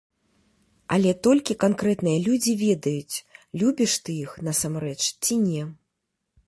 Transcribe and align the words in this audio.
Але 0.95 1.11
толькі 1.27 1.55
канкрэтныя 1.63 2.21
людзі 2.29 2.53
ведаюць, 2.65 3.21
любіш 3.63 3.91
ты 4.07 4.11
іх 4.25 4.31
насамрэч 4.51 5.01
ці 5.23 5.33
не. 5.49 5.63